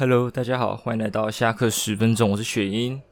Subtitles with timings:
[0.00, 3.02] Hello，大家好，欢迎来到下课十分钟，我是雪英。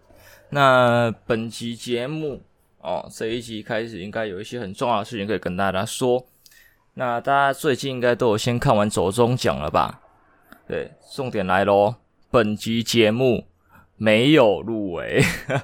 [0.49, 2.41] 那本集节目
[2.81, 6.27] 哦，这一集开始应该有一些很重要的事情可以跟大家说。
[6.95, 10.01] 那大家最近应该都有先看完走钟奖了吧？
[10.67, 11.97] 对，重点来喽，
[12.31, 13.45] 本集节目
[13.99, 15.23] 没有入围，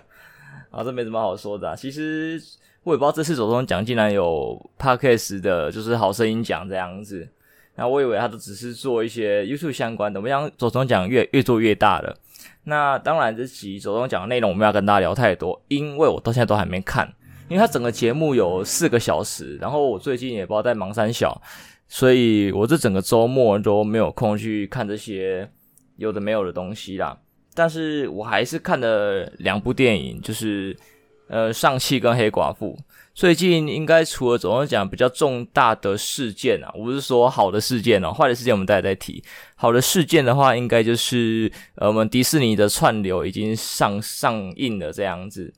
[0.70, 1.74] 啊，这没什么好说的啊。
[1.74, 2.38] 其实
[2.82, 7.26] 我也不知道这次走钟奖竟然有 Podcast 的，就是好声音奖这样子。
[7.76, 12.16] 那我以为他都只是做一些 YouTube 相关的，我们讲走钟奖越越做越大了。
[12.64, 17.12] 那当然，这期走钟奖的内容我们要跟大家聊太多，因为我到现在都还没看，
[17.48, 21.42] 因为他整个节目有四个小时，然后我最近也不知道在忙三小，
[21.88, 25.50] 所以我这整个周末都没有空去看这些
[25.96, 27.18] 有的没有的东西啦。
[27.54, 30.76] 但是我还是看了两部电影，就是
[31.28, 32.78] 呃上气跟黑寡妇。
[33.14, 39.22] 最近应该除了总是讲比较重大的事件啊，我不是说好的事件哦，坏的事件我们大家在提。
[39.54, 45.54] 好的事件的话，应该就是呃我们迪士尼的串流已经上上映了这样子。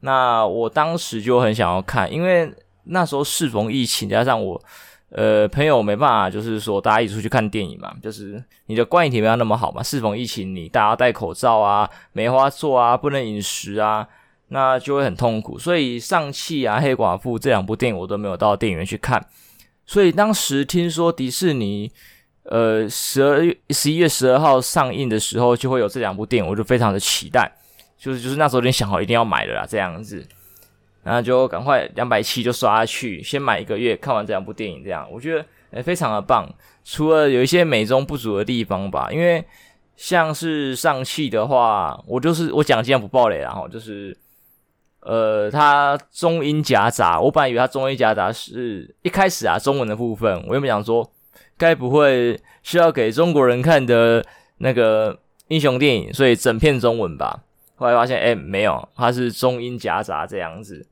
[0.00, 2.48] 那我当时就很想要看，因为
[2.84, 4.62] 那时候适逢疫情，加上我
[5.10, 9.82] 呃朋友没办法，就是说大家一起出去看电影嘛，就是你的观影体验没有那么好嘛。
[9.82, 14.06] 适逢疫情，你大家戴口罩啊，梅花座啊，不能饮食啊。
[14.52, 19.26] 那就会很痛苦，所以上气啊、黑寡妇这两部电影我都没有到电影院去看。
[19.86, 21.90] 所以当时听说迪士尼，
[22.44, 27.50] 呃，十二月十一月十二号上映的时候就会有这两部电影，我就非常的期待，
[27.96, 30.22] 就是就是那时候已经想好一定要买了啦，这样子，
[31.04, 36.46] 那就赶快两百七就刷下去，先买一个月看完这两部电影，这样我觉得诶非常的棒。
[36.84, 39.42] 除了有一些美中不足的地方吧，因为
[39.96, 44.14] 像是上汽的话，我就是我讲尽量不爆雷，然后就是。
[45.04, 51.10] 呃，它中英夹杂，我本来以为它中英夹杂是一开始啊中文的部分，我原本想说，
[51.56, 54.24] 该不会是要给中国人看的
[54.58, 57.42] 那个英雄电影，所以整片中文吧？
[57.74, 60.86] 后来发现，哎，没有，它是中英夹杂这样子。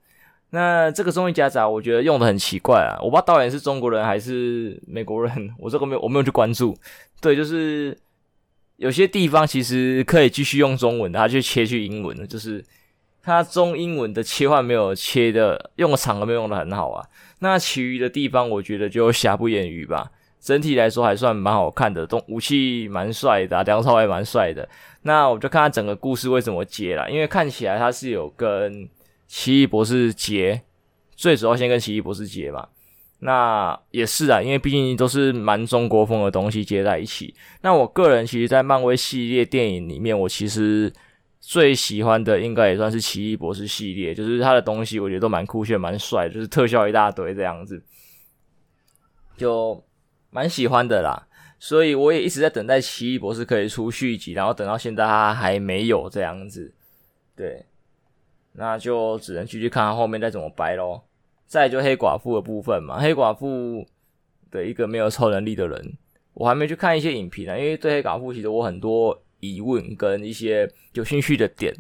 [0.51, 6.77] 那这个中英夹杂，我觉得用的很奇怪啊，我不知道导演是中国人还是美国人，我这个没有，我没有去关注。
[7.21, 7.97] 对，就是
[8.75, 12.65] 有些地方其实可以继续用中文的，他就切去英文了，就是。
[13.23, 17.07] 它中英文的切换没有切的，用场合没有用的很好啊。
[17.41, 20.11] 那其余的地方，我觉得就瑕不掩瑜吧。
[20.41, 24.67] 整体来说还算蛮好看的，动武器蛮帅的，啊，梁朝伟蛮帅的。
[25.03, 28.89] 那我就看他整个故事为什么接啦，因为看起来他是有跟
[29.27, 30.63] 奇异博士接，
[31.15, 32.69] 最主要先跟奇异博士接嘛。
[33.19, 37.35] 那也是啊，因为毕竟都是蛮中国风的东西接在一起。
[37.61, 40.91] 那我个人其实，在漫威系列电影里面，我其实。
[41.41, 47.83] 最喜欢的应该也算是奇异博士系列，就是他的东西我觉得都蛮酷炫、蛮帅，就是特效一大堆这样子，
[49.39, 49.83] 就
[50.29, 51.27] 蛮喜欢的啦。
[51.59, 56.73] 所以我也一直在等待奇异博士可以出续集，然后等到现在他还没有这样子，
[57.35, 57.65] 对，
[58.53, 61.03] 那就只能继续看后面再怎么掰咯。
[61.47, 63.85] 再就黑寡妇的部分嘛，黑寡妇
[64.51, 65.97] 的一个没有超能力的人，
[66.35, 69.21] 我还没去看一些影评呢，因为对黑寡妇其实我很多。
[69.41, 71.75] 疑问跟一些有兴趣的点，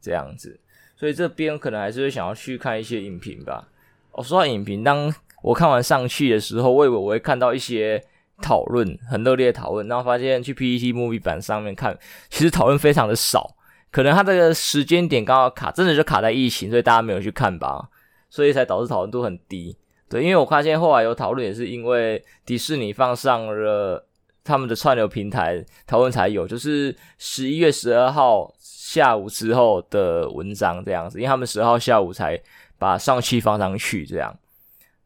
[0.00, 0.58] 这样子，
[0.96, 3.68] 所以这边可能还是会想要去看一些影评吧。
[4.12, 5.12] 我、哦、说到影评，当
[5.42, 8.02] 我看完尚气的时候，我以为我会看到一些
[8.40, 11.98] 讨论，很热烈的讨论，然后发现去 PPT movie 版上面看，
[12.30, 13.56] 其实讨论非常的少，
[13.90, 17.90] 可能它这个时间点刚好卡，真的就卡在疫情，所以大家没有去看吧，
[18.30, 19.76] 所以才导致讨论度很低。
[20.08, 24.06] 对，因为我发现后来有讨论，也是因为迪士尼放上了。
[24.44, 32.40] 他们的串流平台讨论才有，就是十一月十二号下午之后的文章这样子，因为他们十号下午才
[32.78, 34.38] 把上期放上去这样。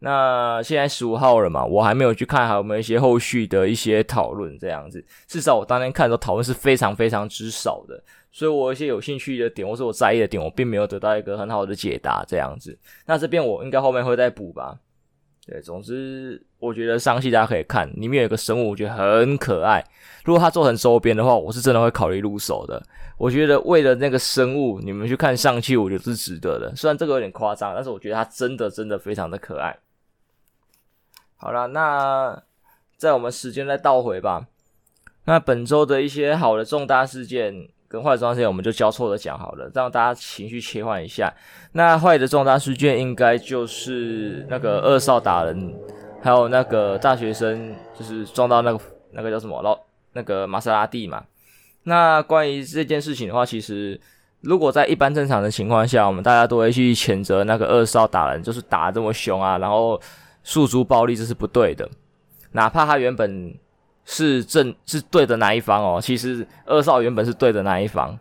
[0.00, 5.04] 那现在十五号了嘛，我还没有去看还有没有一些后续的一些讨论这样子。
[5.26, 8.00] 至少我当天看的时候讨论是非常非常之少的，
[8.30, 12.78] 所以我一些有兴趣的点或是我在意的点，我并没有得到一个很好的解答这样子。
[13.06, 14.78] 那这边我应该后面会再补吧。
[15.44, 19.84] 对，总之我觉得上戏大家可以看，里面有一个生物，我觉得很可爱。
[20.24, 22.82] 如果它做成周边的话，我是真的会考虑入手的。
[23.16, 26.74] 我觉得为了那个生物，你们去看上戏，我觉得是值得的。
[26.74, 29.76] 虽然这个有点夸张，但是我觉得它真的真的非常的可爱。
[31.36, 32.42] 好了，那
[32.96, 34.46] 在我们时间再倒回吧。
[35.24, 37.68] 那本周的一些好的重大事件。
[37.90, 41.34] 跟坏的重大事件，我们就交错的讲好了，让大家情绪切换一下。
[41.72, 45.74] 那坏的重大事件应该就是那个二少打人，
[46.20, 48.80] 还有那个大学生就是撞到那个
[49.12, 49.78] 那个叫什么老
[50.12, 51.24] 那个玛莎拉蒂嘛。
[51.84, 53.98] 那关于这件事情的话，其实
[54.40, 59.98] 如果在一般正常的情况下，我们大家都会去谴责那个二少打人，就是打这么凶啊，然后
[60.42, 61.88] 诉诸暴力，这是不对的。
[62.52, 63.54] 哪怕他原本
[64.04, 66.00] 是正是对的那一方哦。
[66.00, 68.18] 其实二少原本是对的那一方，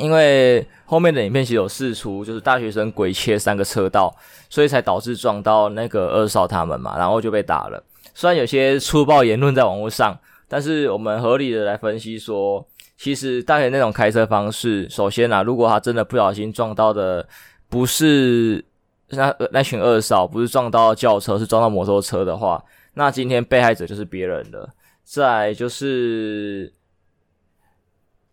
[0.00, 4.14] 因为后面的影片其实有释出，就是大学生鬼切三个车道，
[4.48, 7.82] 所以才导致撞到那个二少他们嘛，然后就被打了。
[8.14, 10.18] 虽然有些粗暴言论在网络上，
[10.48, 12.66] 但是我们合理的来分析说，
[12.96, 17.26] 其实大学那种开车方式，首先啊，如果他真的不小心撞到的
[17.68, 18.64] 不是
[19.10, 22.62] 那那群二少，不是撞到轿车，是撞到摩托车的话。
[22.94, 24.68] 那今天被害者就是别人了。
[25.04, 26.72] 再就是，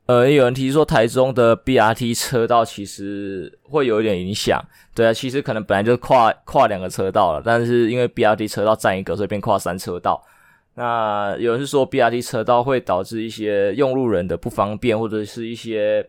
[0.07, 4.63] 呃，有人提出说台中的 BRT 车道其实会有一点影响。
[4.95, 10.24] 对啊，其实可能本来就是跨跨两个车道了，但是因为 BRT 车道占一个，所以变跨三车道。
[10.75, 16.07] 那有人是说 BRT 车道会导致一些用路人的不方便，或者是一些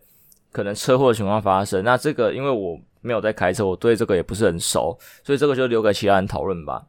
[0.53, 1.83] 可能车祸的情况发生。
[1.83, 6.85] 那这个因为我没有在开车，我对这个也不是很熟，所以这个就留给其他人讨论吧。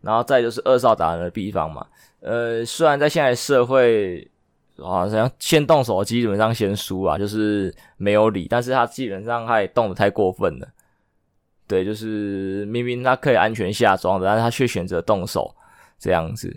[0.00, 1.84] 然后再就是二少打人的地方嘛，
[2.20, 4.26] 呃，虽然在现在社会，
[4.78, 10.68] 好像先动手基本上先输啊，就是没有理，但是他基本上他也动的太过分了，
[11.66, 15.54] 对，就是明明他可以安全下装的，但是他却选择动手
[15.98, 16.54] 这样子。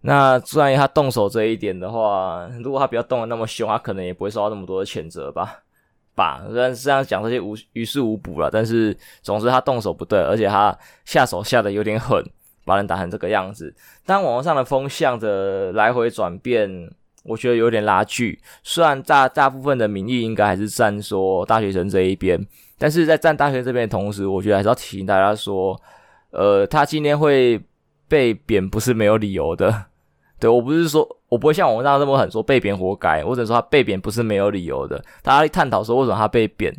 [0.00, 5.62] 那关于他动手这一点的话，如果他不要动的那么凶，他可能也不会受到那么多的谴责吧。
[6.14, 12.24] 吧，虽然这样讲这些无于事无补了，但是总之他动手不对，而且他下手下得有点狠。
[12.64, 13.72] 把人打成这个样子，
[14.04, 16.68] 当网络上的风向的来回转变，
[17.26, 18.38] 我觉得有点拉锯。
[18.62, 22.44] 虽然大大部分的民意应该还是站说大学生这一边，
[22.78, 25.80] 但是在站大学这边的同时，我觉得还是要提醒大家说，
[26.30, 27.60] 呃，他今天会
[28.08, 29.86] 被贬不是没有理由的。
[30.38, 35.02] 对，我不是说，我不会像网络上这么狠说被贬活该，我只能说他被贬不是没有理由的。
[35.22, 36.74] 大家探讨说为什么他被贬。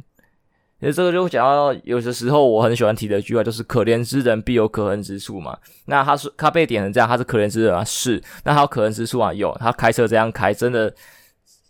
[0.79, 5.57] 其实这个就讲到，有的时候我很喜欢提的一句话，就是“可怜之人必有可恨之处”嘛。
[5.85, 8.21] 那他是他被点成这样，他是可怜之人啊，是。
[8.43, 9.51] 那他可恨之处啊，有。
[9.59, 10.93] 他开车这样开，真的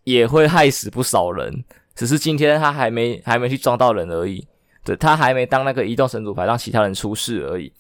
[0.04, 1.63] 也会害死不少人。
[1.95, 4.45] 只是今天他还没还没去撞到人而已，
[4.83, 7.71] 对，他还没当那个移动神主牌让其他人出事而已。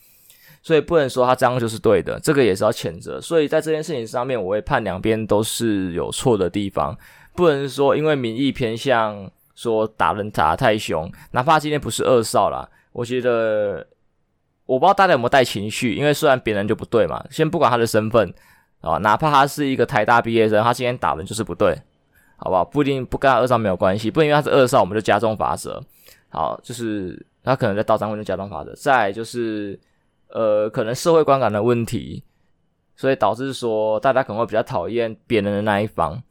[0.63, 3.19] 所以不能说他这样就是对的，这个也是要谴责。
[3.19, 6.97] 所以在这件事情上面，我会判两边都是有错的地方，
[7.35, 9.29] 不能说因为民意偏向。
[9.57, 13.85] 说打人打得太凶，哪怕今天不是二少啦，我觉得
[14.67, 18.31] 我不知道大家有没有带情绪，因为虽然别人就不对嘛，先不管他的身份
[18.81, 21.75] 啊，哪怕他是一个台大毕业生，他今天打人就是不对，
[22.35, 22.63] 好不好？
[22.63, 25.83] 不一定不跟他二少没有关系，不因为他是二少我们就加重罚则，
[26.29, 28.71] 好，就是他可能在道上会就加重罚则。
[28.75, 29.79] 再就是
[30.29, 32.23] 呃，可能社会观感的问题，
[32.95, 36.21] 所以导致说大家可能会比较讨厌别人的那一方。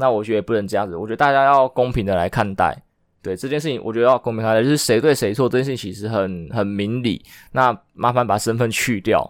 [0.00, 2.80] 那我觉得也不能这样子，我觉得大家要公平的来看待，
[3.20, 7.20] 对这件事情，我觉得要公平看待，就是谁对谁错，这件事情其实很很明理。
[7.50, 9.28] 那麻烦把身份去掉，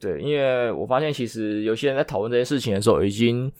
[0.00, 3.52] 对，因为我发现其实有些人在讨论这件事情的时候，已经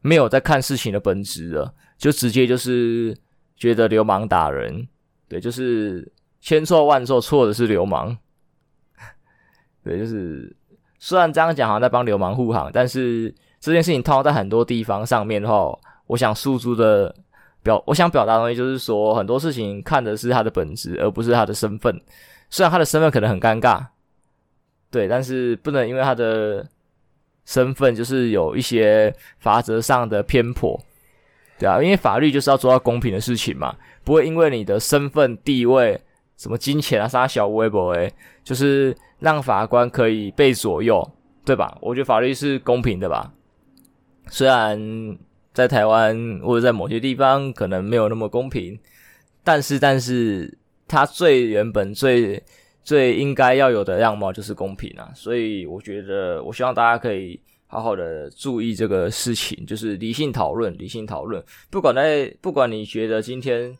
[0.00, 3.12] 没有在看事情的本质了，就直接就是
[3.56, 4.86] 觉得流氓打人，
[5.26, 6.08] 对，就是
[6.40, 8.16] 千错万错，错的是流氓，
[9.82, 10.54] 对，就是
[11.00, 13.34] 虽然这样讲好像在帮流氓护航，但是。
[13.64, 15.74] 这件事情套在很多地方上面的话，
[16.06, 17.14] 我想诉诸的
[17.62, 21.98] 表，我想表达的东西就是说，很多事情看的是他的本质，而不是他的身份。
[22.50, 23.82] 虽然他的身份可能很尴尬，
[24.90, 26.66] 对，但是不能因为他的
[27.46, 30.78] 身份就是有一些法则上的偏颇，
[31.58, 35.98] 对啊，因为法律就是要做到公平的事情嘛，不会因为你的身份地位、
[36.36, 41.02] 什么金钱啊、啥小微博诶，就是让法官可以被左右，
[41.46, 41.78] 对吧？
[41.80, 43.32] 我觉得法律是公平的吧。
[44.28, 45.18] 虽然
[45.52, 48.78] 在台湾或者在某些地方可能没有那么公平，
[49.44, 50.56] 但是，但是
[50.88, 52.42] 它最原本最
[52.82, 55.10] 最应该要有的样貌就是公平啊！
[55.14, 61.42] 所以我觉得，我希望大家可以好好的注意这个事情，就是理性讨论，理性讨论。
[61.70, 63.76] 不管在不管你觉得今天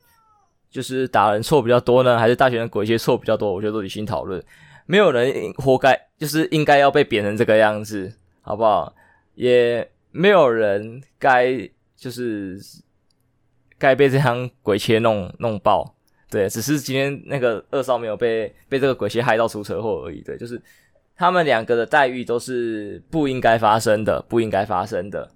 [0.71, 4.41] 就是打人错比较多呢，还是大学生鬼切错比较多，我觉得都理性讨论。
[4.87, 8.95] 没有人活该，就是应该要被贬成这个样子，好不好？
[9.35, 9.91] 也。
[10.17, 12.57] 没有人该就是
[13.77, 15.97] 该被这样鬼切弄弄爆，
[16.31, 20.61] 对，只是今天那个二少没有被被这个鬼切害到出车祸而已，对，就是
[21.17, 25.29] 他们两个的待遇都是不应该发生的，不应该发生的，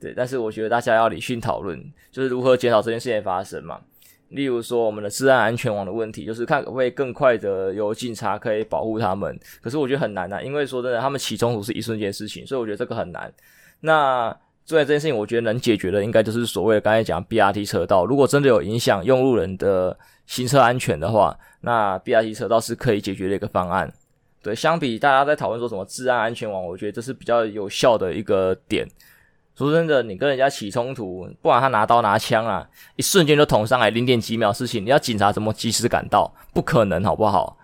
[0.00, 1.76] 对，但是我觉得大家要理性讨论，
[2.12, 3.80] 就是如何减少这件事情发生嘛。
[4.28, 13.32] 例如说我们的治安安全网的问题，就是看会更快的有警察可以保护他们，可是我觉得很难呐，因为说真的，他们起冲突是一瞬间事情，所以我觉得这个很难。
[13.84, 18.06] 那做这件事情，我觉得能解决的，应该就是所谓的刚才讲 BRT 车道。
[18.06, 19.94] 如果真的有影响用路人的
[20.26, 23.92] 行车安全的话，那 BRT 车道是可以解决的一个方案。
[24.42, 28.88] 对，相比大家在讨论说什么治安安全网，我觉得这是比较有效的一个点。
[29.54, 36.34] 说真的，你跟人家起冲突，不管他拿刀拿枪啊，一瞬间就捅上来，零点几秒事情，你要警察怎么及时赶到？
[36.54, 37.56] 不可能，好不好？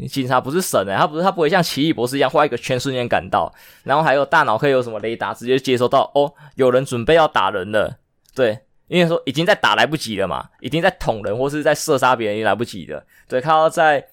[0.00, 3.52] 你警察不是神诶、欸，他不是他不会像奇异博士一样画一个圈瞬间赶到，
[3.82, 7.98] 然后还有大脑可以有什么雷达直接接收到哦，有人准备要打人了，
[8.34, 14.06] 对，因为说已经在打来不及了嘛，已经在捅人或是在射杀别人也来不及的，对，看到在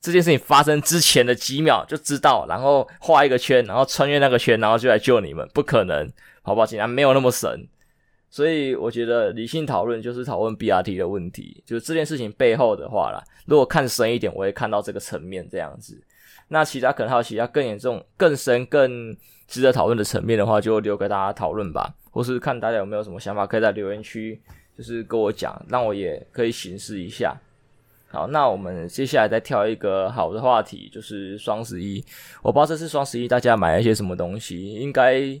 [0.00, 6.08] 这件事情发生之前的几秒就知道，然后画一个圈，然后穿越那个圈，然后就来救你们，不可能，
[6.42, 6.66] 好不好？
[6.66, 7.66] 警察没有那么神。
[8.30, 13.24] 所以我觉得理性讨论就是讨论 BRT 的问题，就是这件事情背后的话啦。
[13.46, 15.98] 如果看深一点，我会看到这个层面这样子。
[16.48, 19.16] 那其他可能还有其他更严重、更深、更
[19.46, 21.94] 值得讨论的层面的话，就留给大家讨论吧。
[22.10, 24.38] 或是看大家有没有什么想法，可以在留言区
[24.76, 27.34] 就是跟我讲，让我也可以行事一下。
[28.08, 32.04] 好，那我们接下来再挑一个好的话题，就是双十一。
[32.42, 35.38] 我不知道这次双十一大家买了一些什么东西，应该。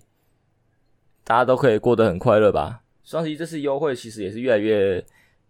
[1.28, 2.80] 大家都可以过得很快乐吧？
[3.04, 5.04] 双十一这次优惠其实也是越来越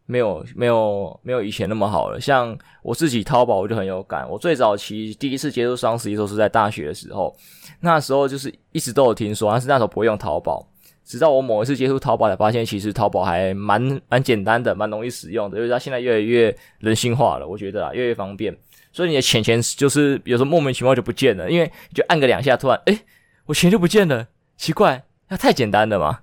[0.06, 2.20] 没有没有没有以前那么好了。
[2.20, 7.32] 像我自己淘宝我就很有感，我最早期第一次接触双十一都是在大学的时候，
[7.78, 10.68] 那时候就是一直都有听说，但是那时候不会用淘宝。
[11.04, 18.52] 直到我某一次接触淘宝才发现，其实淘宝还蛮蛮简单的，蛮容易使用的，因为它现在越来越人性化了，我觉得啊，越来越方便。
[18.92, 22.98] 所以你的钱钱就是有时候莫名其妙就不见了，因为就按个两下，突然诶，
[23.46, 25.04] 我钱就不见了，奇怪。
[25.28, 26.18] 那太简单了嘛，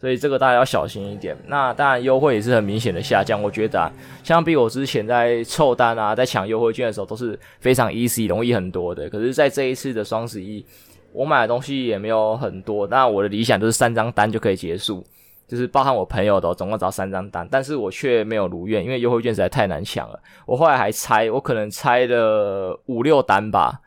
[0.00, 1.36] 所以这个大家要小心一点。
[1.48, 3.90] 那当然优惠也是很明显的下降，我觉得啊，
[4.22, 9.10] 相比我之前在凑单啊，在抢优惠券的时候都是非常 easy 容易很多的。
[9.10, 10.64] 可是，在这一次的双十一，
[11.12, 12.86] 我买的东西也没有很多。
[12.86, 15.04] 那我的理想就是三张单就可以结束，
[15.48, 17.48] 就是包含我朋友的，总共只要三张单。
[17.50, 20.20] 但是我却没有如愿，因为优惠券实在太难抢了。
[20.46, 23.80] 我后来还拆，我可能拆了五六单吧，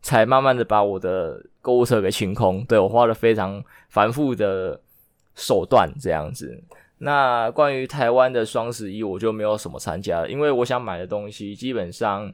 [0.00, 2.64] 才慢慢的把我的购物车给清空。
[2.64, 3.62] 对，我花了非常。
[3.92, 4.80] 繁复的
[5.34, 6.58] 手段这样子。
[6.96, 12.32] 那关于台湾的双十一，我就没有什么参加，因为我想买的东西基本上，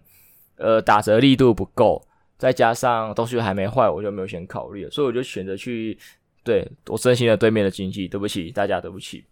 [0.57, 5.99] 呃，打折力度不够，再加上东西还没坏，我就没有先考虑，所以我就选择去。
[6.45, 9.25] 对，我真心的对面的经济，对不起大家，对不起。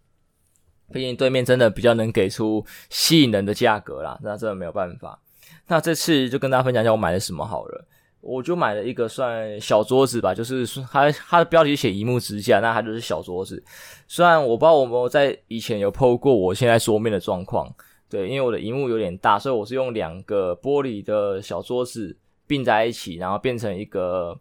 [0.91, 5.19] 毕竟对面真的比较能给出吸引人的价格啦，那真的没有办法。
[5.67, 7.85] 那这次就跟大家分享一下我买了什么好了。
[8.27, 13.63] 我就买了一个算小桌子吧，就是它它的标题写萤幕支架，那它就是小桌子。
[14.05, 17.73] 虽然我不知道我有没有在以前有 po 过我现在桌面的状况，
[18.09, 24.37] 对，因为我的荧幕有点大，所以我是用两个玻璃的小桌子并在一起，然后变成一个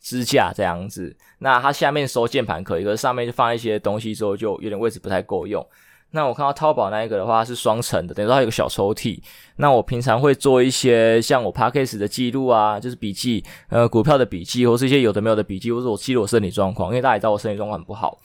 [0.00, 1.16] 支架这样子。
[1.38, 5.64] 那它下面收键盘可以，可是上面就放一些东西之后就有点位置不太够用。
[6.12, 9.20] 那我看到淘宝那一个的话是双层的，等于说它有个小抽屉。
[9.56, 18.18] 那我平常会做一些像我 Podcast 的记录啊，就是笔记，呃，股票的笔记，或是一些有的没有的笔记，或者我记录我身体状况，因为大家也知道我身体状况很不好。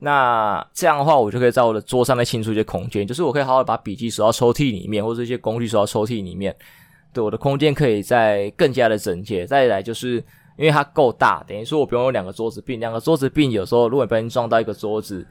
[0.00, 6.54] 那这样的话，我就可以在我的桌上再清出一些空间，就是我可以好好把笔记收到抽屉里面，或者一些工具收到抽屉里面。
[7.14, 9.46] 对，我的空间可以再更加的整洁。
[9.46, 10.16] 再来就是
[10.58, 15.26] 因为它够大，等于说我不用有两个桌子并，两个桌子并有时候如果你不小心撞到一个桌子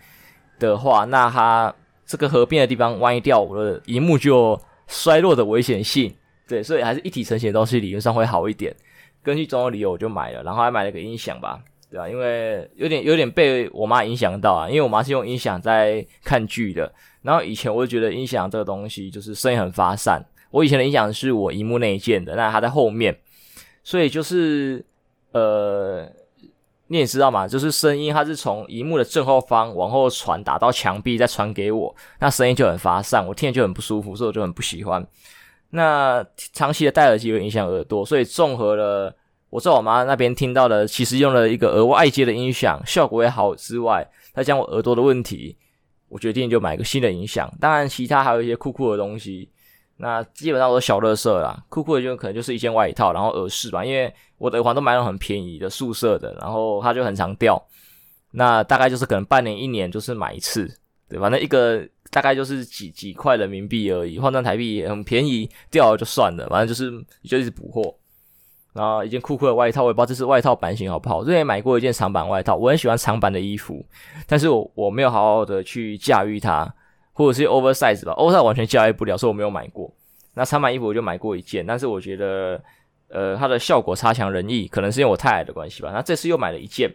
[0.58, 1.72] 的话，那它。
[2.10, 6.12] 这个合并的地方万一掉，我的荧幕就衰落的危险性。
[6.48, 8.76] 对，所以还是一体成型的东西理论上会好一点。
[9.22, 11.62] 根据种种理由，我就买了，然后还买了个音响吧，
[11.92, 12.10] 对、啊？
[12.10, 16.92] 因为有点有点被我妈影响到啊，因为我妈是用音响在看剧的。
[17.22, 20.26] 然后以前我就觉得音响这个东西就是声音很发散。
[20.50, 23.16] 我以前的音响是我荧幕内建的，那它在后面，
[23.84, 24.84] 所以就是
[25.34, 26.12] 呃。
[26.92, 35.06] 你也知道嘛，就是声音它是从荧幕的正后方往后传，打到墙壁再传给我，那声音就很发散，我听着就很不舒服，所以我就很不喜欢。
[35.70, 39.16] 那长期的戴耳机会影响耳朵，所以综合了
[39.52, 45.56] 我在我妈那边听到的，其实用了一个额外接的音响，效果也好之外，再加上我耳朵的问题，
[46.08, 47.54] 我决定就买个新的音响。
[47.62, 49.48] 当然，其他还有一些酷酷的东西。
[50.02, 57.62] 那基本上都是小乐色啦，酷酷的就可能就是一件外套，然后耳饰吧，因为我的耳环都买那种很便宜的素色的，然后它就很常掉。
[58.32, 60.74] 那大概就是可能半年一年就是买一次，
[61.10, 66.90] 对，反正一个大概就是几几块人民币而已，换算台币很便宜，掉了就算了，反正就是
[67.28, 67.94] 就一直补货。
[68.72, 71.26] 然后一件酷酷的外套，我也不知道这是外套版型好不好。
[71.26, 73.86] 之前买过一件长版外套，我很喜欢长版的衣服，
[74.26, 76.74] 但是我我没有好好的去驾驭它。
[77.20, 79.94] 或者是 oversize 吧，oversize 完全驾驭不了，所以我没有买过。
[80.36, 82.64] 那长版衣服我就买过一件，但是我觉得，
[83.10, 85.92] 呃，它的效果差强人意，可能是因为我太矮的关系吧。
[85.94, 86.90] 那这次又买了一件，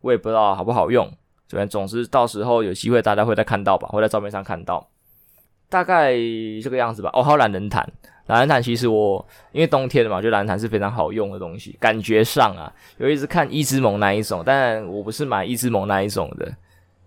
[0.00, 1.12] 我也不知道好不好用。
[1.48, 4.88] 这边总之到时候有机会大家会再看到吧，会在照片上看到。
[5.68, 6.12] 大概
[6.62, 7.10] 这个样子吧。
[7.12, 7.84] 哦，还有懒人毯，
[8.26, 11.76] 懒人毯其实我因为冬天的嘛，就懒人毯是非常好用的东西。
[11.80, 16.54] 感觉上啊，有一直看伊之萌那一种，但我不是买伊之萌那一种的，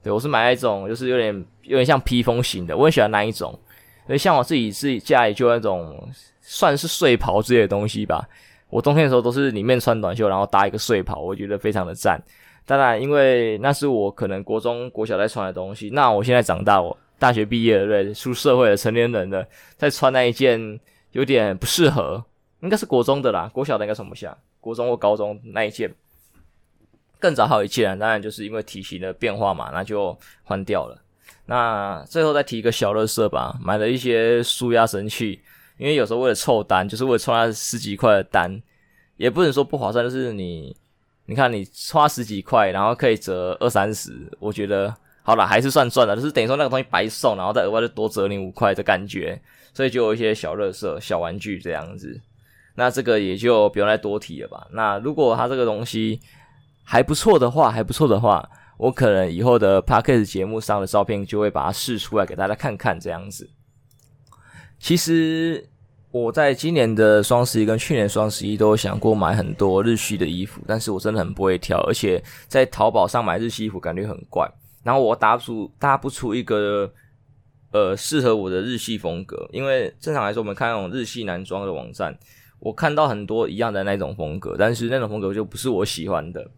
[0.04, 3.58] 对，我是买那种就是有点有点像披风型的，我很喜欢那一种。
[4.06, 6.08] 所以像我自己自己家里就那种
[6.42, 8.28] 算是睡袍之类的东西吧。
[8.70, 12.22] 我冬天的时候都是里面穿短袖，然后搭一个睡袍，我觉得非常的赞。
[12.66, 15.90] 当然，因为那是我可能国中、国小在穿的东西。
[15.90, 19.46] 那我现在长大，我大学毕业了，对，出社会了成年人了，
[19.78, 20.80] 再穿那一件
[21.14, 22.24] 有点不适合，
[22.60, 24.38] 应该是国中的啦，国小的应该穿不下。
[24.60, 25.94] 国中或高中那一件
[27.20, 31.02] 更早好一件，当然就是因为体型的变化嘛，那就换掉了。
[31.46, 35.42] 那最后再提一个小乐色吧，买了一些舒压神器。
[35.78, 38.60] 因为有时候为了凑单，就是为了凑那十几块的单，
[39.16, 40.76] 也不能说不划算，就是你，
[41.28, 49.40] 你看你花十几块，然后可以折二三十，我觉得好了，还是算赚了，就是等于说那个东西白送，然后再额外的多折你五块的感觉，
[49.72, 52.20] 所以就有一些小乐色、小玩具这样子。
[52.74, 54.68] 那这个也就不用再多提了吧。
[54.72, 56.20] 那如果它这个东西
[56.90, 63.50] 还不错的话，还不错的话，我可能以后的 Podcast 节目上的照片就会把它试出来给大家看看这样子。
[64.80, 65.68] 其实
[66.12, 74.50] 我在今年的双十一跟去年双十一都有想过买很多日系的衣服，但是我真的很不会挑，而且在淘宝上买日系衣服感觉很怪，
[74.82, 76.90] 然后我搭不出搭不出一个
[77.74, 82.18] 呃适合我的日系风格，因为正常来说我们看那种日系男装的网站，
[82.60, 86.50] 我看到很多一样的那种风格，但是那种风格就不是我喜欢的，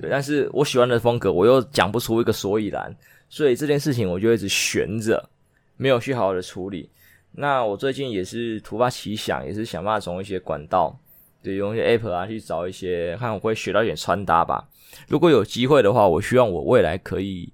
[0.00, 2.94] 对，但是我喜欢的风格我又讲不出一个所以然，
[3.28, 5.28] 所以这件事情我就一直悬着，
[5.76, 6.88] 没有去好好的处理。
[7.32, 10.98] 那我最近也是突发奇想，也是想办法从一些管道，
[11.42, 14.66] 对，用一些 app 啊去找一些，看我会学到一点穿搭吧。
[15.06, 17.52] 如果有机会的话，我希望我未来可以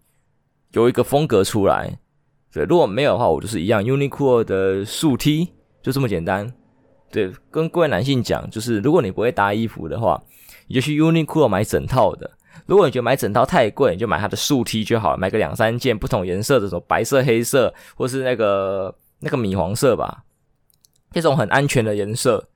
[0.71, 1.99] 有一个风格出来。
[2.53, 5.49] 对，如果没有的话，我就是一样 Uniqlo 的素 T，
[5.83, 6.50] 就这么简单。
[7.11, 10.23] 对，跟各位男性讲，就是如果你不会搭衣服的话，
[10.66, 12.30] 你就去 Uniqlo 买整套的。
[12.66, 18.95] 如果你觉得买整套太贵，你就买它的素 T 就好了，买个两三件不同颜色的，什么白色、黑色，或是那个。
[19.21, 20.25] 那个米黄色吧，
[21.10, 22.49] 这种很安全的颜色。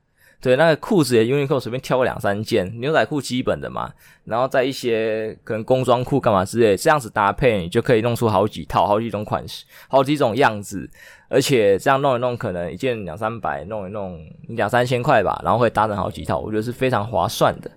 [0.43, 3.91] 对，那个裤子也 Uniqlo 随便挑个两三件，牛仔裤基本的嘛，
[4.25, 10.89] 然后再一些可能工装裤干嘛之类，这样子搭配，你就可以弄出好几套、好几种款式、好几种样子。
[11.31, 17.71] 而且这样弄一弄，可能一件两三百，弄一弄两三千块吧，然后会搭成好几套，我觉得是非常划算的，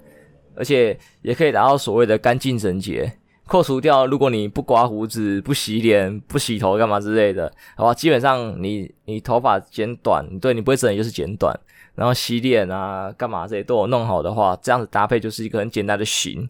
[0.56, 3.12] 而且也可以达到所谓的干净整洁。
[3.46, 11.54] 扣除掉，如果你不刮胡子、不洗脸、不洗头干嘛之类的，好吧，基本上你你头发剪短，对，你不会整就是剪短，
[11.94, 16.50] 然后洗脸啊干嘛这些都有弄好的话，这样子搭配就是一个很简单的型，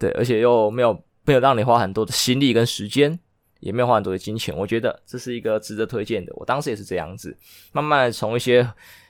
[0.00, 3.16] 对，而且又没有没有让你花很多的心力跟时间，
[3.60, 6.32] 也没有花很多的金钱，我觉得这是一个值得推荐的。
[6.34, 7.34] 我当时也是这样子，
[7.70, 8.68] 慢慢从一些。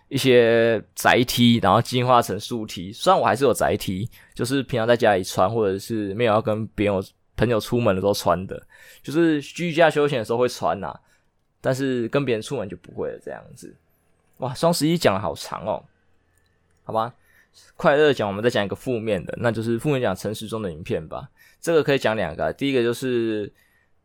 [0.08, 2.92] 一些宅 T，然后进化成素 T。
[2.92, 7.02] 虽然我还是有宅 T，就是平常在家里穿，或者是没有要跟别人
[7.36, 8.60] 朋友出门的时候穿的，
[9.02, 10.98] 就是居家休闲的时候会穿呐、
[11.60, 13.74] 但是跟别人出门就不会了，这样子。
[14.38, 15.84] 哇，双十一讲的好长哦，
[16.84, 17.14] 好吧。
[17.76, 21.28] 快乐讲，我们再讲一个负面的，那就是负面讲城市中的影片吧。
[21.60, 23.52] 这个可以讲两个，第一个就是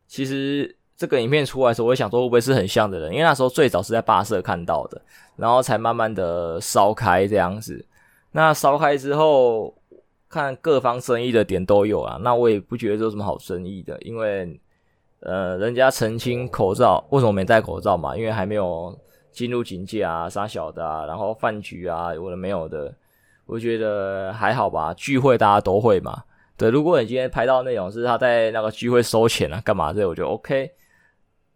[0.06, 0.76] 其实。
[0.96, 5.00] 这个影片出来的时候，我也想说会不会是很像的人，因为那时候最早是在霸社看到的，
[5.36, 7.84] 然后才慢慢的烧开这样子。
[8.32, 9.74] 那烧开之后，
[10.28, 14.60] 看各方争议的点都有啊，那我也不觉得有什么好争议的，因为
[15.20, 18.96] 呃，人家澄清口罩为什么没戴口罩嘛，因为还没有
[19.32, 22.92] 进入警戒啊，杀小的啊，然后饭局啊，有的没有的，
[23.46, 26.22] 我觉得还好吧，聚会大家都会嘛。
[26.56, 30.70] 对，如果你今天拍到内容是他在那个聚会收钱啊，干嘛这，我觉得 OK。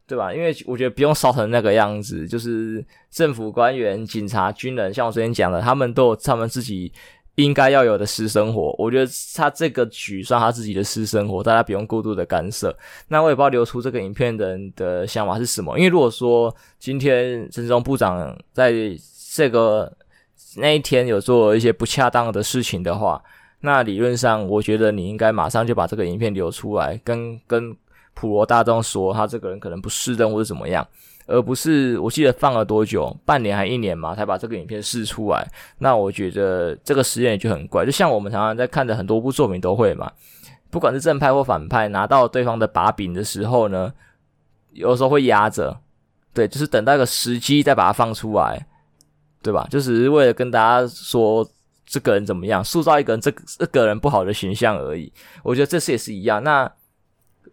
[0.09, 0.33] 对吧？
[0.33, 6.90] 因为我觉得不用烧成那个样子，就是政府官员、警察、军人，像我之前讲的，他们都有他们自己
[7.35, 8.75] 应该要有的私生活。
[8.79, 12.75] 我觉得他这个举算他自己的私生活，大家不用过度的干涉。
[13.09, 15.77] 那我也不知道流出这个影片的人的想法是什么。
[15.79, 18.73] 因为如果说今天陈忠部长在
[19.35, 19.92] 这个
[20.57, 23.23] 那一天有做一些不恰当的事情的话，
[23.61, 27.77] 那理论上我觉得你应该马上就把这个影片流出来，跟跟。
[28.18, 30.85] 普罗大众说他这个人可能不适任或者怎么样，
[31.26, 35.48] 而不是我记得放了多久，半年还一年嘛，才把这个影片释出来。
[35.78, 40.11] 那我觉得这个实验也就很怪，就像我们常常在看的很多部作品都会嘛，
[40.68, 43.92] 不管是正派或反派，拿到对方的把柄的时候呢，
[44.72, 45.78] 有时候会压着，
[46.35, 48.66] 对，就是等到一个时机再把它放出来，
[49.40, 49.64] 对吧？
[49.70, 51.48] 就只是为了跟大家说
[51.87, 55.12] 这个人怎么样，塑造一个人这个这个人不好的形象而已。
[55.44, 56.42] 我觉得这次也是一样。
[56.42, 56.68] 那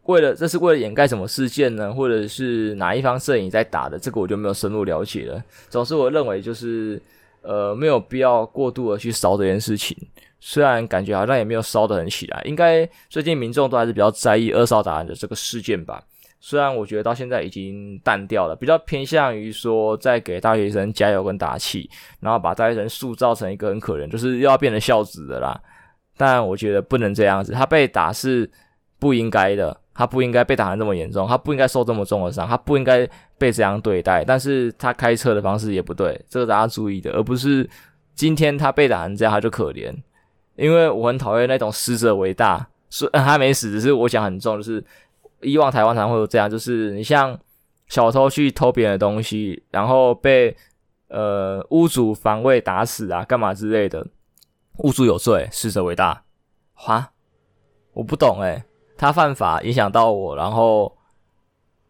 [0.03, 1.93] 为了这是为了掩盖什么事件呢？
[1.93, 3.97] 或者是哪一方阵营在打的？
[3.97, 5.43] 这个我就没有深入了解了。
[5.69, 7.01] 总之，我认为就是
[7.41, 9.97] 呃没有必要过度的去烧这件事情。
[10.39, 16.03] 虽然感觉好像也没有烧得很起来，应该最近民众都还是比较在意二少打人的这个事件吧。
[16.39, 25.59] 虽然我觉得到现在已经淡掉了，比较偏向于说在给大学生加油跟打气，然后把大学生塑造成一个很可怜，就是又要变成孝子的啦。
[26.15, 28.47] 但我觉得不能这样子，他被打是
[29.05, 34.25] 不应该的，他不应该被打得这么严重，他不应该受这么重的伤，他不应该被这样对待。
[34.25, 37.69] 但是他开车的方式也不对，这个大家注意的，而不是
[38.15, 39.93] 今天他被打成这样他就可怜。
[40.55, 44.83] 因为我很讨厌那种死者为大，是他没死，只是我想很重，就是
[45.41, 47.39] 以往台湾常会有这样，就是你像
[47.87, 50.57] 小偷去偷别人的东西，然后被
[51.09, 54.07] 呃屋主防卫打死啊，干嘛之类的。
[54.79, 56.23] 屋主有罪，死者为大，
[56.73, 57.11] 哈，
[57.93, 58.63] 我不懂诶，
[58.97, 60.95] 他犯法影响到我，然后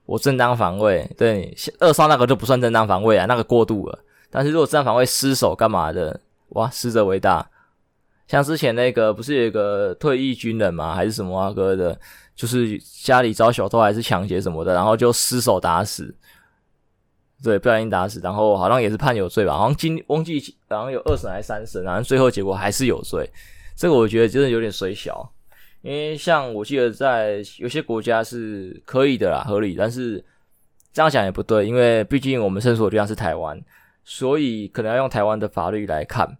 [0.05, 3.99] 我正当防卫，对，二少那个就不算正当防卫啊，那个过度了。
[4.29, 7.49] 但是如果正当防卫失手干嘛的，哇，死者为大。
[8.27, 10.95] 像之前那个不是有一个退役军人嘛？
[10.95, 11.97] 还是什么啊哥的，
[12.35, 16.15] 就是家里遭小偷还是抢劫什么的，然后就失手打死。
[17.43, 20.39] 对，不小心打死，然后好像也是判有罪吧，好像今忘记，
[20.69, 23.29] 好像有二审还是三审，然后最后结果还是有罪。
[23.75, 25.31] 这个我觉得真的有点水小，
[25.85, 30.17] 因为像我记得在有些国家是可以的啦，合理，但是
[30.91, 33.63] 这样讲也不对，因为毕竟我们身处的地方是台湾，
[34.03, 36.37] 所以可能要用台湾的法律来看。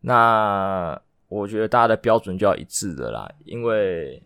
[0.00, 4.20] 那我觉得大家的标准就要一致的啦，因为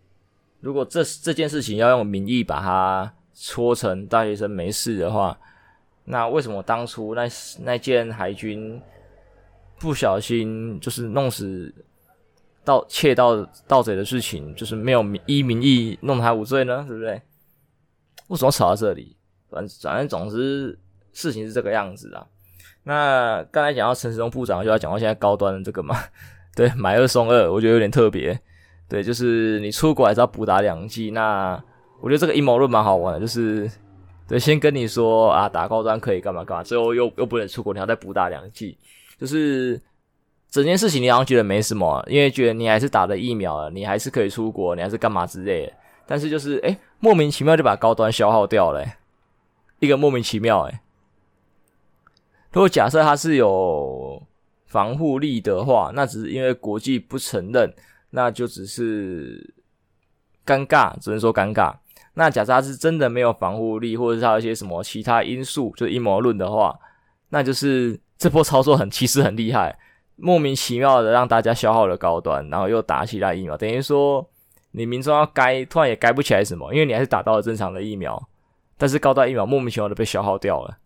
[0.61, 5.38] 如果这这件事情要用民意把它戳成大学生没事的话。
[6.03, 7.29] 那为什么当初那
[7.61, 8.81] 那件海军
[9.79, 11.72] 不小心就是弄死
[12.64, 16.85] 盗窃盗盗贼的事情，就是没有依民意弄他无罪呢？
[16.87, 17.20] 对不对？
[18.29, 19.16] 为什么吵到这里？
[19.51, 20.79] 反反正总之
[21.12, 22.27] 事情是这个样子啊。
[22.85, 25.96] 那刚才讲到陈时中部长，就要讲到现在高端的这个嘛，
[26.57, 28.38] 对，买二送二，我觉得有点特别。
[28.88, 31.11] 对，就是你出国还是要补打两剂。
[31.11, 31.62] 那
[32.01, 33.70] 我觉得这个阴谋论蛮好玩的，就是。
[34.29, 38.79] 对，先跟你说啊，打高端可以干嘛干嘛，最后又又不能出国，你要再补打两剂，
[39.18, 39.77] 就是
[40.50, 45.72] 整件事情你好像觉得没什么，因为觉得你还是打了疫苗了，你还是可以出国，你还是干嘛之类的。
[46.06, 48.84] 但是就是诶，莫名其妙就把高端消耗掉了，
[49.78, 50.80] 一个莫名其妙诶。
[52.52, 54.20] 如果假设它是有
[54.66, 57.72] 防护力的话，那只是因为国际不承认，
[58.10, 59.54] 那就只是
[60.44, 61.72] 尴尬，只能说尴尬。
[62.14, 66.76] 那假设他是真的没有防护力，或者是他有一些什么其他因素，就是阴谋论的话，
[67.28, 69.78] 那就是这波操作很其实很厉害，
[70.20, 74.28] 莫名其妙的让大家消耗了高端，然后又打起来疫苗，等于说
[74.72, 78.28] 你民众要该突然也该不起来什么，因为你还是打到了正常的疫苗，
[78.76, 80.78] 但是高端疫苗莫名其妙的被消耗掉了。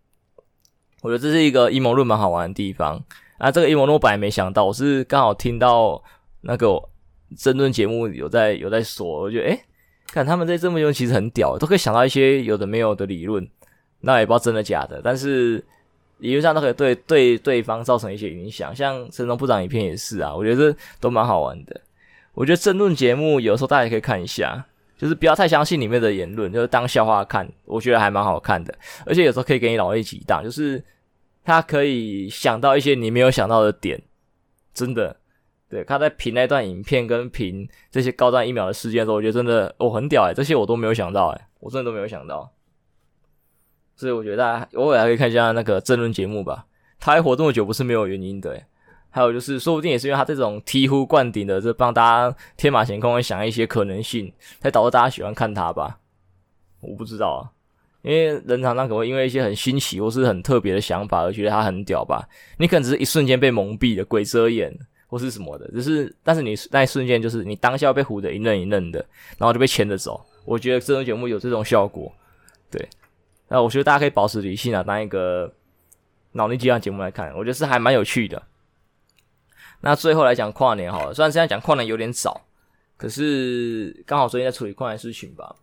[1.01, 3.03] 我觉得这是一个阴谋论蛮好玩的地方。
[3.37, 6.01] 啊，这个阴谋论我本来没想到，我是刚好听到
[6.41, 6.81] 那个
[7.37, 9.59] 争论节目有在有在说，我觉得诶、
[10.07, 13.45] 看他们在这么用，其实很屌，都可以想到一些有的没有的理论，
[13.99, 15.63] 那也不知道真的假的，但是
[16.17, 18.75] 理论上都可以对对对方造成一些影响。
[18.75, 21.81] 像陈东部长影片也是啊，我觉得这都蛮好玩的。
[22.33, 24.65] 我觉得政论节目有时候大家可以看一下，
[24.97, 28.73] 就是不要太相信里面的言论，就是当笑话看，我觉得还蛮好看的。
[29.05, 30.83] 而且有时候可以给你脑力激荡，就是
[31.43, 34.01] 他可以想到一些你没有想到的点，
[34.73, 35.15] 真的。
[35.67, 42.49] 对，他在评那段影片跟评这些高端疫苗的事件的时候，我觉得真的哦很屌诶，这些我都没有想到诶，我真的都没有想到。
[43.95, 46.65] 所以我觉得大家偶尔还可以看一下那个争论节目吧，
[46.99, 48.61] 他还活这么久不是没有原因的。
[49.09, 55.97] 还有就是，说不定也是因为他这种醍醐灌顶的，就帮大家天马行空会想一些可能性，才导致大家喜欢看他吧。
[56.81, 57.39] 我不知道啊，
[58.01, 62.27] 因为人常常可能会因为一些很新奇或是很特别的想法而觉得他很屌吧。
[62.57, 64.77] 你可能只是一瞬间被蒙蔽了，鬼遮眼。
[65.07, 68.99] 或是什么的，只是但是你那一瞬间就是你当下被唬得一愣一愣的，
[69.37, 70.19] 然后就被牵着走。
[70.43, 72.11] 我觉得这种节目有这种效果，
[72.71, 72.85] 对。
[73.47, 75.53] 那我觉得大家可以保持理性啊，当一个
[76.31, 78.41] 脑力激荡节目来看，我觉得是还蛮有趣的。
[79.81, 82.41] 那最后来讲跨年好了，虽然现在讲跨年有点早，
[82.97, 85.55] 可是刚好最近在处理跨年事情吧。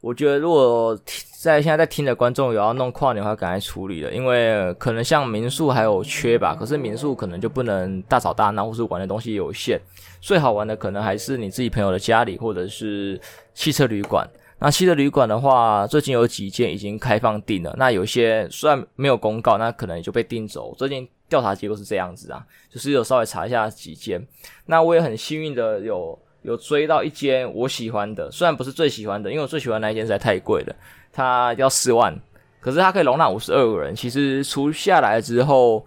[0.00, 0.94] 我觉得，如果
[1.40, 9.80] 在现在在听的观众有要弄跨年的话，赶快处理了，因为可能像民宿还有缺吧，可是民宿可能就不能大吵大闹，或是玩的东西有限。
[10.20, 13.18] 最好玩的可能还是你自己朋友的家里，或者是
[13.54, 14.28] 汽车旅馆。
[14.58, 20.74] 那汽车旅馆的话，最近有几间已经开放订了，那有些虽然没有公告，那可能也就被订走。
[20.76, 24.26] 最近调查结果是这样子啊，就是有稍微查一下几间。
[24.66, 26.18] 那我也很幸运的有。
[26.44, 30.76] 有追到一间我喜欢的，虽然不是最喜欢的，因为我最喜欢那一间实在太贵了，
[31.10, 32.14] 它要四万，
[32.60, 35.86] 可是它可以容纳五十二个人，其实除下来之后，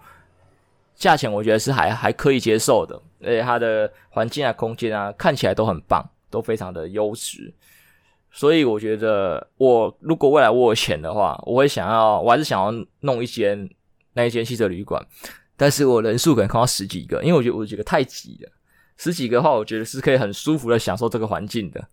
[0.96, 7.54] 价钱我觉得是还还可以接受的，而且它的环境啊、空间啊看起来都很棒，都非常的优质，
[8.30, 13.68] 所以我觉得我如果未来我有钱的话，我会想要，我还是想要弄一间
[14.12, 15.04] 那一间汽车旅馆，
[15.56, 18.50] 但是我人数可能看到十几个，因为我觉得我觉得太挤了。
[18.96, 21.84] 十几个的话，我觉得是可以很舒服的享受这个环境的，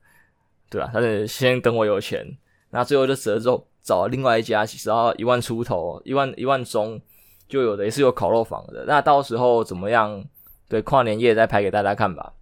[0.69, 0.89] 对吧？
[0.93, 2.25] 但是先等我有钱，
[2.71, 6.99] 那最后就折中找另外一家，其实要一万出头，一万一万中
[7.47, 8.85] 就有的也是有烤肉房的。
[8.85, 10.23] 那到时候怎么样？
[10.67, 12.33] 对，跨年夜再拍给大家看吧。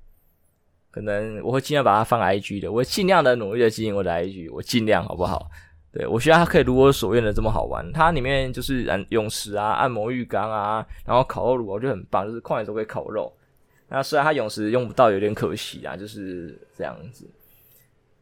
[0.93, 5.49] 可能我会尽量把它放 IG 的，我会尽量的努力的经营我的 IG，我尽量好不好？
[5.91, 7.91] 对，我希望它可以如我所愿的这么好玩。
[7.91, 13.31] 它里面就是泳池啊、按摩浴缸啊，然后烤肉炉，我觉得很棒，就是跨年都可以烤肉。
[13.89, 17.29] 那虽然他泳池用不到，有点可惜啊，就是这样子。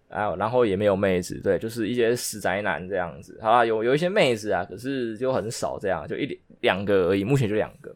[0.09, 3.39] 啊，然后也没有妹子，对，就是一些死宅男这样子。
[3.41, 7.95] 好啦，有有一些妹子啊，可是就很少，这样就一两个而已，目前就两个。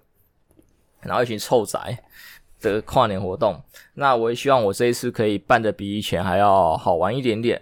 [1.02, 2.02] 然后一群臭宅
[2.72, 3.62] 的跨年活动，
[3.94, 7.62] 那我也希望我这一次可以办得比以前还要好玩一点点。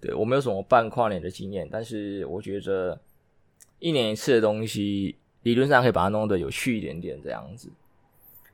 [0.00, 2.98] 对，我没有什么办跨年的经验，但是我觉得
[3.78, 7.68] 一年一次的东西，理论上可以把它弄得有趣一点点，这样子。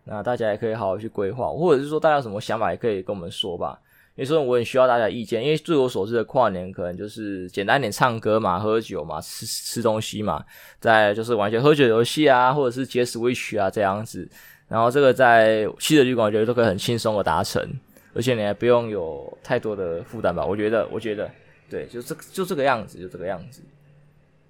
[0.05, 3.81] 那大家也可以好好去规划，或者是说大家有什么想法也可以跟我们说吧。
[4.15, 10.45] 因为说我很需要大家意见，因为据我所知的跨年可能就是简单点唱歌嘛、喝酒嘛、吃吃东西嘛，
[10.81, 14.29] 再就是玩一些喝酒游戏啊，或者是接 Switch 啊这样子。
[14.69, 17.61] 然后这个在汽车旅馆我觉得都可以很轻松的达成，
[18.15, 20.45] 而且你还不用有太多的负担吧？
[20.45, 21.31] 我觉得，我觉得
[21.69, 23.63] 对，就这就这个样子，就这个样子。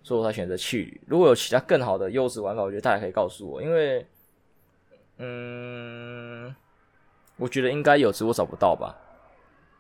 [0.03, 1.01] 所以我才选择去。
[1.07, 4.07] 如果有其他更好的优质玩法，我觉得大家可以告诉我，因为。
[5.21, 6.55] 嗯，
[7.37, 8.97] 我觉得应该有，只是我找不到吧。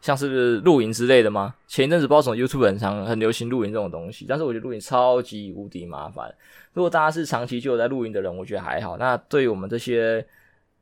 [0.00, 1.54] 像是露营之类的吗？
[1.66, 6.32] 前一阵子不知道什么 YouTube 很常很流行露营这种东西，但是我觉得露营超级无敌麻烦。
[6.72, 8.96] 如果大家是长期就有在露营的人，我觉得还好。
[8.96, 10.24] 那对于我们这些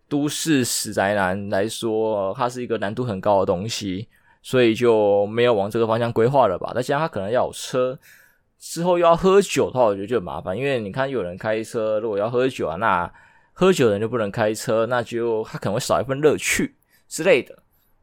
[0.08, 4.06] 都市死宅男来说，它是一个难度很高的东西，
[4.42, 6.72] 所以就没有往这个方向规划了吧。
[6.74, 7.98] 再加上他可能要有车，
[8.58, 10.56] 之后又要喝酒的话，我觉得就很麻烦。
[10.56, 13.10] 因为你看有人开车，如果要喝酒啊，那。
[13.58, 16.74] 喝酒的人就不能开车，那就他可能会少一份乐趣
[17.08, 17.56] 之类的，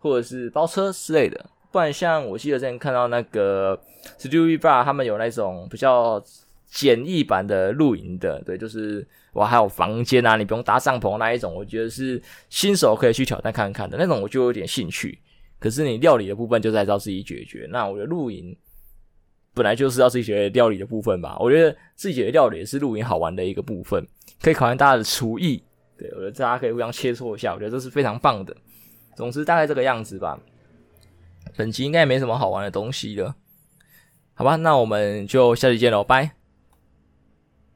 [0.04, 1.46] 或者是包车之类的。
[1.72, 3.80] 不然像我记得之前看到那个
[4.20, 6.22] Studio Bar，他们有那种比较
[6.70, 15.18] 简易版的露营的，对，就是哇，还有房间啊，你不用搭帐篷那一种，我觉得是新手可以去挑战看看的那种，我就有点兴趣。
[15.58, 17.66] 可是你料理的部分就在照自己解决。
[17.72, 18.56] 那我觉得露营
[19.54, 24.06] 本来就是要自己解决料理的部分吧，我觉得自己解决料理也是露营好玩的一个部分。
[24.42, 25.64] 可以考验大家的厨艺，
[25.98, 28.56] 对，我觉得大家可以互相切磋一下，我觉得这是非常棒的。
[29.16, 30.40] 总之大概这个样子吧。
[31.56, 33.36] 本期应该也没什么好玩的东西了，
[34.34, 34.56] 好吧？
[34.56, 36.43] 那我们就下期见喽，拜。